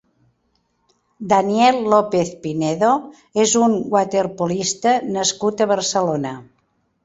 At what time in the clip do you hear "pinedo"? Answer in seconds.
2.47-2.95